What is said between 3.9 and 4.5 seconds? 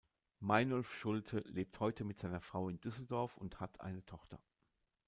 Tochter.